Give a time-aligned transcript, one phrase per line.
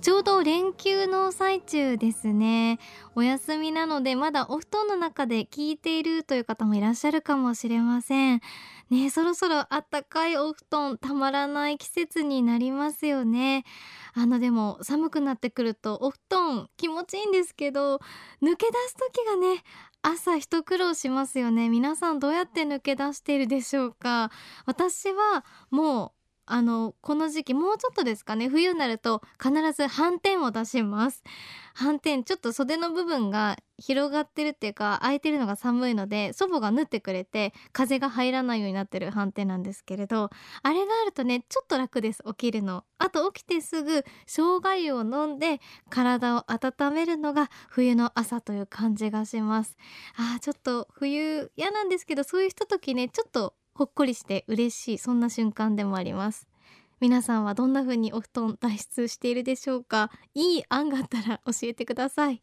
[0.00, 2.78] ちょうど連休の最中ですね。
[3.16, 8.40] お休みなのでまだお布団の中で聞いているという方もいらっしゃるかもしれません。
[8.88, 13.64] ねそろそろあったかいお布団たまらない季節になりますよね。
[14.14, 19.62] あのでも寒くなってくるとお布団気持ちいいんですけど抜け出す時がね
[20.02, 21.68] 朝一苦労しますよね。
[21.68, 24.30] 皆さんどうやって抜け出しているでしょうか。
[24.66, 26.15] 私はもう
[26.46, 31.22] あのこの時期もうちょっとですかね冬になると必ず斑点を出します。
[31.74, 40.30] 斑点ちょっと袖の部分が広がってるっていうか空いてるのが寒いので祖母が縫ってくれて風が入らないようになってる斑点なんですけれど
[40.62, 49.76] あれがあるとねちょっと楽です起きるのあと起きてすぐ生姜湯を飲んで体を温めるのが冬の朝という感じがします。
[50.16, 56.48] あーちょっと冬嫌なんですけどそういうひとときねちょっとほっこりして嬉しいそんな瞬間でもあります。
[56.98, 60.10] 皆さんはどんな風にお布団脱出しているでしょうか？
[60.32, 62.42] いい案があったら教えてください。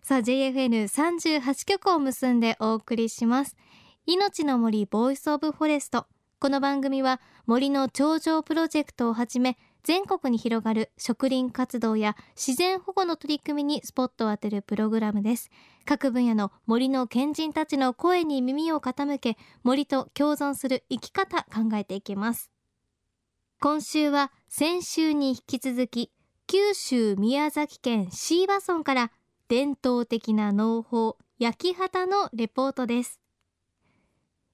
[0.00, 3.54] さあ JFN38 曲を結んでお送りします。
[4.06, 6.06] 命の森 Voice of Forest。
[6.38, 15.50] この番組は森の長城プロジェクトをはじめ全国に広がる植林活動や自然保護の取り組みにスポットを当てるプログラムです。
[15.84, 22.50] 各分野の森の賢人たちの声に耳を傾け森と共存する生き方考えていきます。
[23.60, 26.10] 今週は先週に引き続き
[26.46, 29.12] 九州宮崎県椎葉村から
[29.48, 33.20] 伝統的な農法焼き畑のレポートです。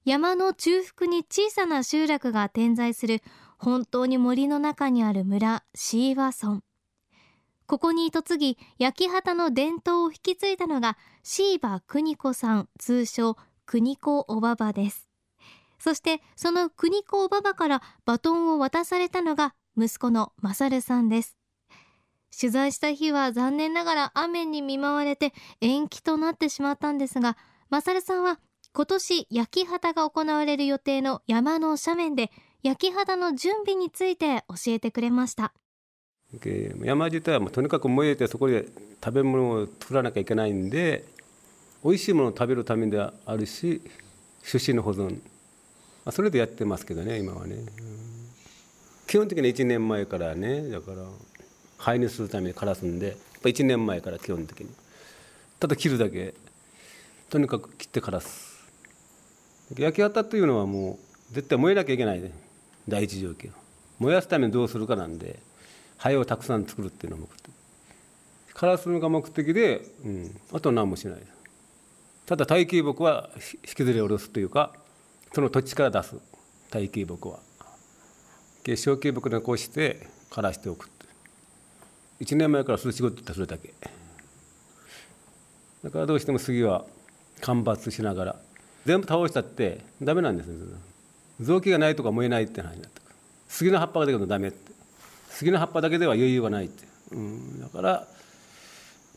[0.03, 3.21] 山の中腹に小さな集落が点在する
[3.63, 6.61] 本当に森の中にある村椎葉村
[7.67, 13.37] ここに嫁ぎ焼き畑の伝統を引き継いだのが椎葉邦子さん通称
[13.67, 15.07] 邦子おばばです。
[15.77, 21.37] そしてその邦子おばばからバトンを渡されたのが息子の勝さんです。
[22.37, 27.37] 取材した日は残念ながら雨に見舞われて延期となってしまったんですが
[27.69, 28.39] 勝さんは
[28.73, 32.31] 今年焼き畑が行われる予定の山の斜面で
[32.63, 35.51] 焼き畑の準備について教えてくれました。
[36.83, 38.65] 山自体はとにかく燃えてそこで
[39.03, 41.03] 食べ物を作らなきゃいけないんで
[41.83, 43.81] 美味しいものを食べるためであるし
[44.47, 45.19] 種子の保存。
[46.11, 47.55] それでやってますけどね今はね、
[49.07, 50.97] 基本的に1年前からねだから
[51.77, 54.69] 灰にするために枯らすんで1年前から基本的に。
[55.59, 56.35] ただ切るだけ。
[57.29, 58.69] とにかく切って枯らす。
[59.77, 60.99] 焼き畑というのはも
[61.31, 62.31] う絶対燃えなきゃいけないね。
[62.87, 63.51] 第一条件。
[63.99, 65.39] 燃やすためにどうするかなんで
[65.97, 67.53] 灰をたくさん作るっていうのが目的。
[68.53, 71.19] 枯らすのが目的で、うん、あとは何もしない。
[72.25, 74.73] ただ大木木は引きずり下ろすというか
[75.33, 76.15] その土地から出す。
[76.69, 77.39] 大木木は。
[78.63, 80.89] 小木木でこうして枯らしておく
[82.21, 83.73] 1年前からする仕事ってそれだけ。
[85.83, 86.85] だからどうしても杉は
[87.41, 88.35] 間伐しながら
[88.85, 90.47] 全部倒したってダメなんです
[91.39, 93.15] 臓器がないとか燃えないって話になってくる。
[93.47, 94.71] 杉の葉っぱが出るとダメって。
[95.29, 98.07] 杉の葉っぱだけでは余裕がないって、うん、だから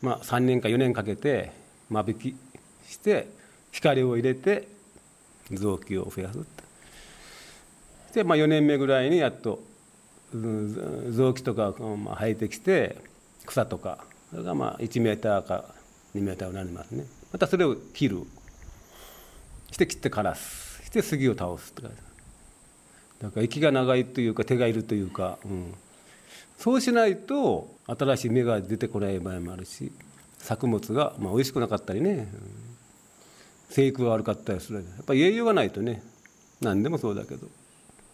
[0.01, 1.51] まあ3年か4年かけて
[1.89, 2.35] 間引き
[2.87, 3.27] して
[3.71, 4.67] 光を入れて
[5.51, 6.39] 臓器を増やす
[8.15, 9.59] で、まあ、4年目ぐらいにやっと
[11.11, 11.77] 臓器とかが
[12.15, 12.97] 生えてきて
[13.45, 15.65] 草とかそれがまあ1メーターか
[16.15, 17.05] 2メーターになりますね。
[17.31, 18.23] またそれを切る。
[19.71, 20.74] して切って枯らす。
[20.95, 21.97] して杉を倒すって感じ
[23.21, 25.73] だから息が長いというか手がいるというか、うん、
[26.57, 29.91] そうしないと新しい芽が出てこない場合もあるし
[30.37, 32.27] 作物がまあ美味しくなかったりね、うん、
[33.69, 36.01] 生育が悪かったりするやっぱり栄養がないとね。
[36.61, 37.47] 何でもそうだけど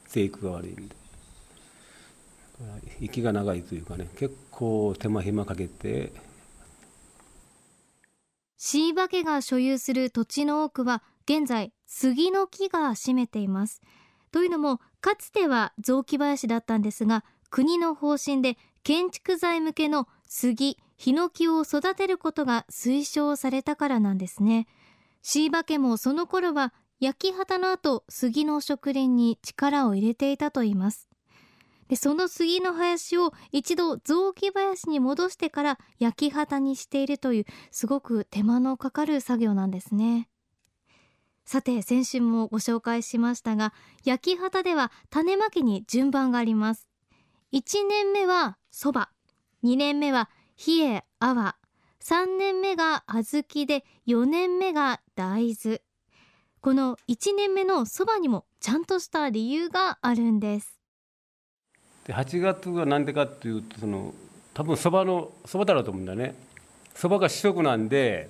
[0.08, 0.96] 生育が悪いんで。
[3.00, 6.12] 息が長いというかね結構手間暇かけて。
[8.58, 13.82] 椎葉家が所有する土地の多くは現在杉の木が占めています。
[14.32, 24.68] というのもかつては雑木林だったんですが国の方針で建築材向けの杉ヒノキを育てることが推奨されたからなんですね。
[25.22, 31.10] 椎葉家もその頃は焼き畑の後杉の植林に力を入れていたといいます。
[31.90, 40.30] でその杉の林を一度雑木林に戻してから焼き畑にしているというすごく手間のかかる作業なんですね。
[41.46, 43.74] さて先週もご紹介しましたが
[44.04, 46.88] 焼き畑では種まきに順番があります。
[47.54, 49.10] 1年目はそば
[49.64, 50.30] 2年目は
[50.66, 51.56] 冷え泡。
[52.04, 55.82] 3年目が小豆で4年目が大豆。
[56.62, 60.80] この1年目のそばにもちゃんとした理由があるんです。
[62.06, 64.14] で8月は何でかっていうとその
[64.54, 66.36] 多分そばのそばだろうと思うんだね。
[66.96, 68.30] そばが主食なんで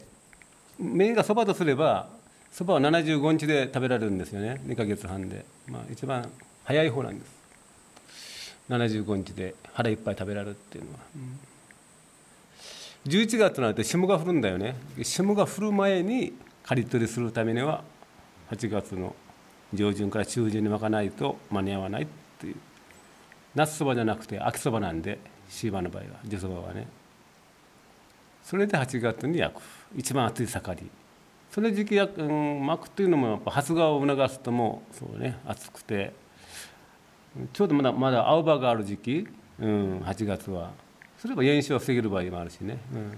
[0.79, 2.09] メインがそばとすれば
[2.51, 4.61] そばは75日で食べられるんですよね。
[4.65, 6.29] 2ヶ月半で、まあ、一番
[6.65, 7.41] 早い方なんです。
[8.69, 14.75] 75日で腹いっぱい食べられるっていうのは、うん、11月なると霜が降るんだよね。
[15.01, 16.33] 霜が降る前に
[16.63, 17.83] 刈り取りするためには
[18.51, 19.15] 8月の
[19.73, 22.07] 上旬から中旬にまかないと間に合わないっ
[22.39, 22.55] ていう。
[23.55, 25.19] 夏そばじゃなくて秋そばなんで
[25.49, 26.09] シーバの場合は。
[26.25, 26.87] 地そばはね。
[28.43, 29.61] それで8月に焼く。
[29.95, 30.89] 一番暑い盛り。
[31.51, 36.13] その時期や、うん、巻くというのもやっぱ発芽を促すともそうね暑くて。
[37.53, 39.27] ちょうどまだまだ青葉がある時期、
[39.59, 40.71] うん、8月は。
[41.17, 43.17] それば炎症を防げる場合もあるしね、うん、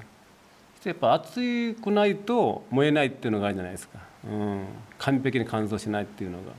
[0.83, 4.65] やっぱ暑くないと燃えないっていうのがあるじゃないですか、うん、
[4.97, 6.51] 完璧に乾燥しないっていうのが。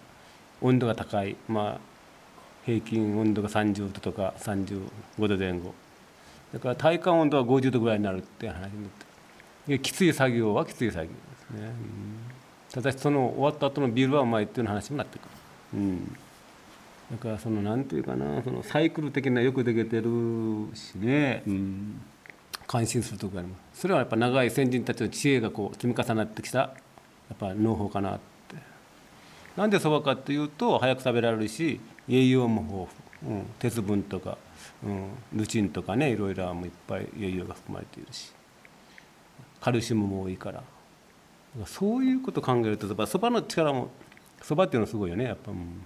[0.62, 1.37] 温度が高い。
[1.47, 1.81] まあ
[2.65, 4.88] 平均温度が30度とか35
[5.29, 5.75] 度前後。
[6.53, 8.91] だから体感温度は50度ぐらいになるって話になっ
[9.67, 9.79] て。
[9.81, 11.11] きつい作業はきつい作業。
[11.50, 11.73] ね、うん、
[12.73, 15.29] ただしその終わった後のビールはうまいっていう話になってくる、
[15.75, 16.17] うん、
[17.12, 20.11] だからその何て言うかなそのサイクル的なよくできてる
[20.75, 22.00] しね、うん、
[22.67, 23.81] 感心するところあります。
[23.81, 26.75] それはやっぱ長い先人たちの知恵がこう積み重なってきたや
[27.35, 28.19] っぱ農法かなっ
[28.49, 28.56] て。
[29.56, 34.37] なんでそばかっていうと早く食べられるし栄養も豊富、うん、鉄分とか、
[34.85, 38.32] うん、ルチンとかねいろいろもいっぱい栄養が含まれているし。
[39.61, 40.62] カルシウムも多いから。
[41.67, 43.89] そういうこと考えるとそばの力も
[44.43, 45.85] そばっていうのはすごいよねやっぱ、うん、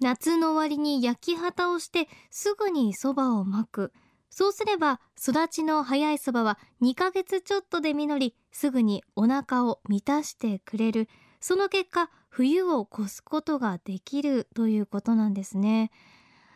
[0.00, 3.92] 夏の終わりに焼き畑をしてすぐにそばをまく。
[4.32, 11.08] そうすれば育ちの早いそばは2ヶ月ちょっとで実りすぐにお腹を満たしてくれる。
[11.40, 15.90] その結果冬を越すことができるということなんですね。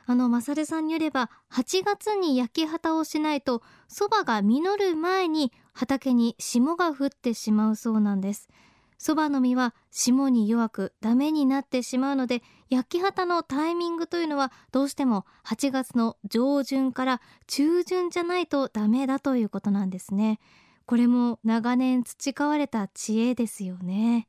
[0.07, 8.49] あのマサルさんによれば8月に焼き畑をしないとそばが実る前に畑に霜が降ってしまうそうなんです。
[8.97, 20.39] そばの実は霜に弱くダメになってしまうので焼き畑のタイミングというのはどうしても8月の上旬から中旬じゃないとダメだということなんですね。
[20.87, 24.29] これも長年培われた知恵ですよね。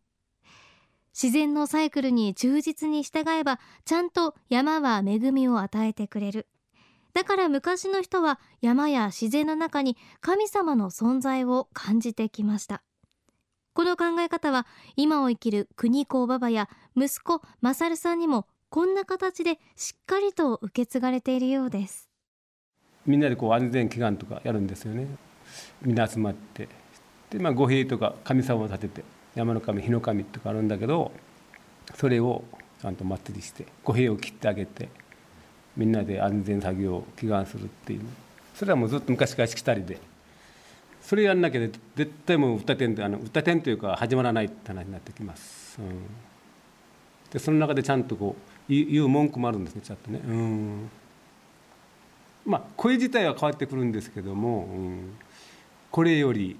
[1.15, 6.45] 自然のサイクルに忠実に従えばちゃんと山は恵みを与えてくれる。
[7.13, 12.83] だから昔の人は山や自然の中に神様の存在を感じてきました。
[13.73, 14.67] この考え方は
[14.97, 22.09] 今を生きる国子馬場や息子勝さんにもこんな形でしっかりと受け継がれているようです。
[23.05, 25.07] みんなでこう安全祈願とかやるんですよね。
[25.81, 26.67] みんな集まって。
[27.29, 29.03] で、まあ、御幣とか神様を立てて。
[29.35, 31.11] 山の神日の神とかあるんだけど
[31.95, 32.43] それを
[32.81, 34.89] ちゃんと祭りして五兵を切ってあげて
[35.77, 38.01] みんなで安全作業を祈願するっていう。
[38.53, 39.99] それはもうずっと昔からしきたりで。
[41.05, 46.01] それやんなきゃ絶対もう歌天あの歌天というか始まらないって話になってきます、うん、
[47.31, 48.35] でその中でちゃんとこ
[48.67, 50.89] う言う文句もあるんですねちゃんとね、うん、
[52.43, 55.15] まあ声自体は変わってくるんですけども、うん、
[55.91, 56.57] これより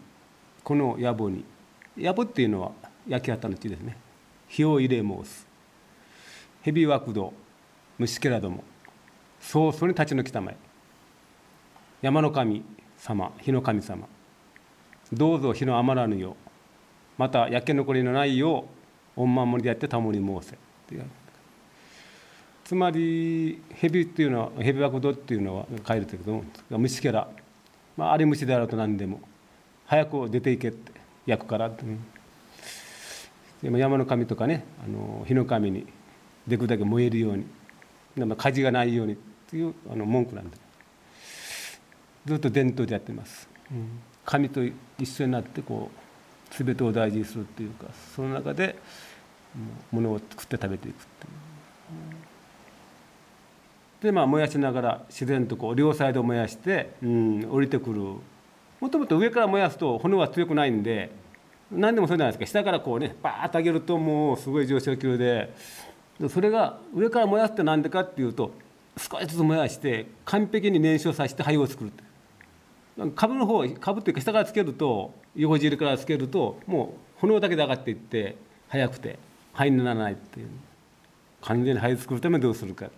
[0.64, 1.44] この野暮に
[1.98, 2.72] やぶっていうのは
[3.08, 3.98] 焼き畑の地ですね。
[4.48, 5.48] 火を入れ申す。
[6.62, 7.34] 蛇枠道
[7.98, 8.64] 虫けらども。
[9.40, 10.58] 早々に立ち退きたまえ。
[12.02, 12.64] 山の神
[12.98, 14.08] 様火の神様。
[15.14, 16.36] どうぞ火の余らぬよう。
[17.18, 18.66] また焼け残りのないよ
[19.16, 19.20] う。
[19.22, 20.58] 御守りでやって守り申せ。
[22.66, 26.44] つまり蛇っていうのは蛇枠道っていうのは書いてるけど
[26.78, 27.28] 虫けら、
[27.96, 29.22] まあ、あれ虫であろうと何でも。
[29.86, 30.92] 早く出ていけって。
[31.26, 31.68] 焼くから。
[31.68, 31.84] って、
[33.64, 35.88] でも山の神とかねあの火の神に
[36.48, 37.46] できるだけ燃えるように
[38.38, 39.18] 火事がないようにっ
[39.50, 40.66] ていうあの文句なんで。
[42.26, 44.62] ずっと伝統でやってます、うん、神と
[44.98, 48.78] 一緒になってこう全てを大事にするっていうかその中で
[49.92, 51.32] ものを作って食べていくっていう。
[54.02, 58.02] でまあ燃やしながら自然とこう両サイド燃やして、うん、降りてくる
[58.80, 61.10] もともと上から燃やすと炎は強くないんで
[61.72, 62.60] 何でもそうじゃないですか。
[62.60, 65.54] 下からこうねバーッと上げるともうすごい上昇級で。
[66.30, 68.52] それが上から燃やすって何でかっていうと
[68.98, 71.92] 少しずつ燃やして完璧に燃焼させて灰を作る
[73.16, 78.38] 株の方株っていうか下からつけると横尻からつけるともう炎だけで上がっていって
[78.70, 79.20] 速くて
[79.52, 80.48] 灰にならないっていう。
[81.42, 82.90] 完全に灰を作るためにどうするか。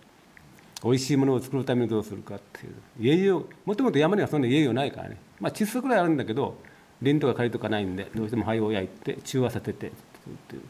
[0.82, 2.74] 美味しいものを作るためにどうするかっていう。
[3.00, 5.16] 家々もともと山にはそんな家々ないからね。
[5.40, 6.58] まあ窒素ぐらいあるんだけど
[7.02, 10.62] リンとかカリとかないんでどうしても灰を焼いて中和させて作るっていう、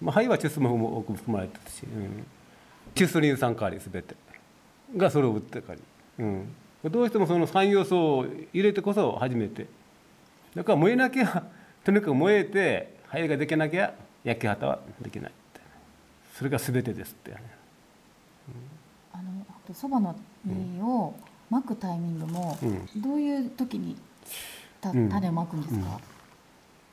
[0.00, 2.26] まあ、灰は窒素も多く含まれてるし、うん、
[2.94, 4.16] 窒素リン酸カリ全て。
[4.96, 5.80] がそれを売ってカリ、
[6.18, 6.54] うん、
[6.84, 9.66] どうしてもその3要素を入れてこそ初めて。
[10.54, 11.44] だから燃えなきゃ
[11.82, 15.32] とにかく燃えて灰ができなきゃ焼き畑はできない
[16.34, 17.42] それが全てですって、ね、
[19.12, 20.14] あのそばの
[20.44, 21.14] 実を
[21.52, 22.56] まくタイミングも、
[22.96, 23.94] どういう時に
[24.80, 26.00] た種をまくんですか、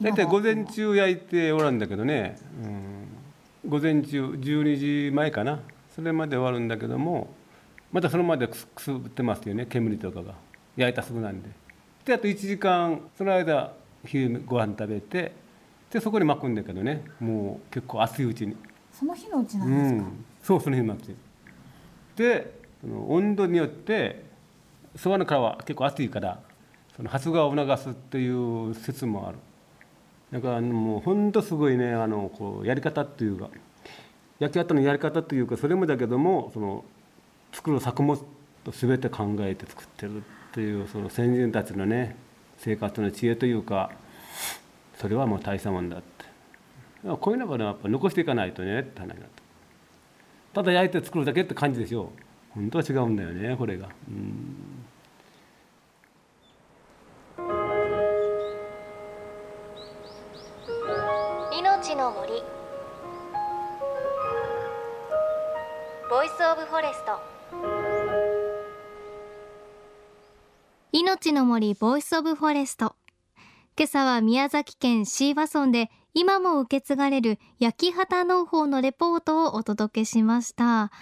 [0.01, 2.38] 大体午前中焼いておらんだけどね、
[3.63, 5.62] うん、午前中12時前かな。
[5.96, 7.30] それまで終わるんだけども
[7.94, 9.66] またそのまでくすぶってますよね。
[9.66, 10.34] 煙とかが。
[10.75, 11.50] 焼いたすぐなんで。
[12.04, 13.74] であと1時間その間
[14.06, 15.32] 昼ご飯食べて
[15.89, 17.06] でそこに巻くんだけどね。
[17.22, 18.58] もう結構熱いうちに。
[18.92, 21.16] その日のうちなんですか、うん、そうその日のうち。
[22.18, 22.60] で
[23.08, 24.28] 温度によって
[24.96, 26.39] そばの皮は結構熱いから
[26.96, 29.38] その発芽を促すっていう説もある。
[30.31, 33.50] だからもう本当すごいねあのこうやり方っていうか
[34.39, 36.86] 焼き方のやり方というかそれもだけどもその
[37.51, 38.24] 作る作物
[38.63, 42.15] と全て考えて作ってるっていうその先人たちのね
[42.58, 43.91] 生活の知恵というか
[44.98, 46.19] それはもう大したもんだって。
[47.03, 49.29] こういうのからやっぱ残していかないとねって話になっ
[50.53, 50.62] た。
[50.62, 52.03] ただ焼いて作るだけって感じでしょ。
[52.03, 52.08] う
[52.55, 53.88] 本当は違うんだよねこれが。
[54.10, 54.55] うん。
[61.60, 62.42] 命の森。
[66.10, 67.20] Voice of Forest。
[70.94, 72.96] 命の森 Voice of Forest。
[73.78, 80.94] 今朝は宮崎県椎葉村で今も受け継がれる焼き畑農法のレポートをお届けしました。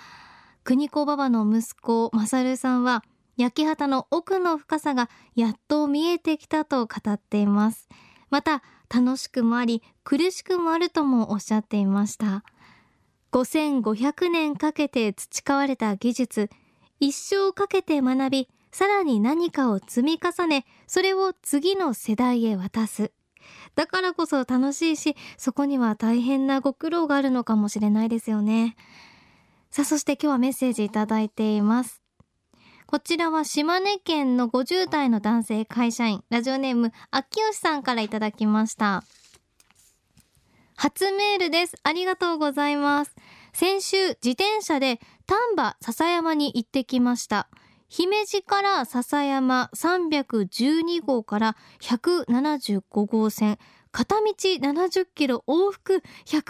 [0.64, 3.04] クニ子おばばの息子勝さんは
[3.38, 7.88] 焼き畑の奥の深さがやっと見えてきたと語っています。
[8.30, 8.62] また
[8.94, 12.44] 楽しくもあり苦しくもあるともおっしゃっていました。
[13.32, 16.50] 5500年かけて培われた技術
[17.00, 23.12] 一生かけて学びさらに何かを積み重ねそれを次の世代へ渡す。
[23.76, 28.76] だからこそ楽しいしそこには大変なご苦労があるのかもしれないですよね。
[29.70, 32.02] さあそして今日はメッセージいただいています。
[32.90, 39.04] こちらは島根県の50代の男性会社員ラジオネーム秋吉さんからいただきました。
[40.78, 41.76] 初メールです。
[41.84, 43.14] ありがとうございます。
[43.52, 47.50] 先週自転車で丹波篠山に行ってきました。
[47.90, 53.60] 姫路から笹山312号から175号線。
[53.92, 56.42] 片道70キロ往復140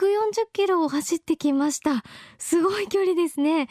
[0.53, 2.03] キロを走ってきました。
[2.38, 3.70] すごい距離ですね。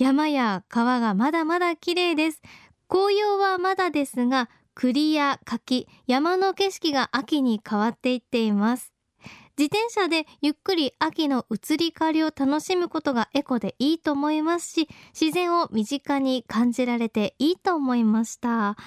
[0.00, 2.40] 山や川がまだまだ綺麗です。
[2.88, 8.94] 紅葉はまだですが栗や柿山の景色が秋に変わっていっています。
[9.60, 18.78] 自転車でゆっくり秋の移り変わりを楽しむことがエコでいいと思いますし自然を身近に感じられていいと思いました。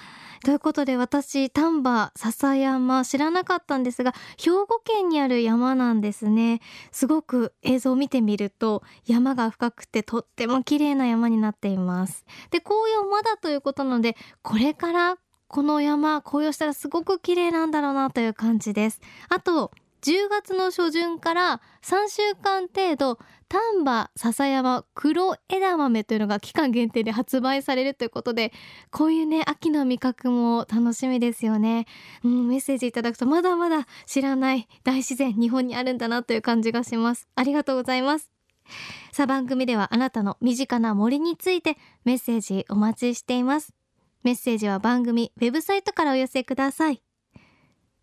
[0.43, 6.59] ということで私丹波篠山知らなかったんですが兵庫県にある山なんですね。
[6.91, 12.25] すごく映像を見てみると山が深くてとっても綺麗な山になっています。
[12.49, 18.99] で紅葉まだということなのでこれからこの山紅葉したらすごく綺麗なんだろうなという感じです。
[19.29, 19.69] あと
[20.03, 28.51] 10月の初旬から3週間程度丹波篠山黒枝豆というのが期間限定で発売されるということで
[28.91, 31.85] こういうね秋の味覚も楽しみですよね、
[32.23, 37.29] うん、メッセージいただくとまだまだ知らない大自然日本にあるんだなという感じがします。
[37.35, 38.29] ありがとうございます。
[39.11, 43.73] さあ番組ではあなたの身近な森についてメッセージお待ちしています。
[44.23, 47.01] メッセージは番組ウェブサイトからお寄せください。